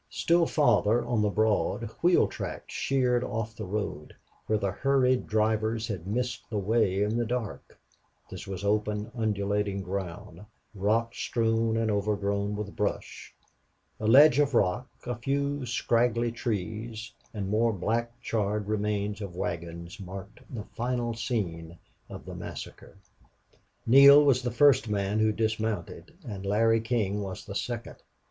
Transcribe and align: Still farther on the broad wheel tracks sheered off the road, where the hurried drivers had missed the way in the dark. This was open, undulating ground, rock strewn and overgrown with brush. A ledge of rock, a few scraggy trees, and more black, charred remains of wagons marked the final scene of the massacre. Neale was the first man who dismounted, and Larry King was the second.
Still 0.09 0.47
farther 0.47 1.05
on 1.05 1.21
the 1.21 1.29
broad 1.29 1.83
wheel 2.01 2.27
tracks 2.27 2.73
sheered 2.73 3.23
off 3.23 3.55
the 3.55 3.67
road, 3.67 4.15
where 4.47 4.57
the 4.57 4.71
hurried 4.71 5.27
drivers 5.27 5.87
had 5.87 6.07
missed 6.07 6.49
the 6.49 6.57
way 6.57 7.03
in 7.03 7.15
the 7.17 7.25
dark. 7.27 7.79
This 8.27 8.47
was 8.47 8.63
open, 8.63 9.11
undulating 9.15 9.83
ground, 9.83 10.43
rock 10.73 11.13
strewn 11.13 11.77
and 11.77 11.91
overgrown 11.91 12.55
with 12.55 12.75
brush. 12.75 13.35
A 13.99 14.07
ledge 14.07 14.39
of 14.39 14.55
rock, 14.55 14.89
a 15.05 15.13
few 15.13 15.67
scraggy 15.67 16.31
trees, 16.31 17.13
and 17.31 17.47
more 17.47 17.71
black, 17.71 18.19
charred 18.21 18.67
remains 18.67 19.21
of 19.21 19.35
wagons 19.35 19.99
marked 19.99 20.39
the 20.51 20.63
final 20.63 21.13
scene 21.13 21.77
of 22.09 22.25
the 22.25 22.33
massacre. 22.33 22.97
Neale 23.85 24.25
was 24.25 24.41
the 24.41 24.49
first 24.49 24.89
man 24.89 25.19
who 25.19 25.31
dismounted, 25.31 26.15
and 26.27 26.43
Larry 26.43 26.81
King 26.81 27.21
was 27.21 27.45
the 27.45 27.53
second. 27.53 27.97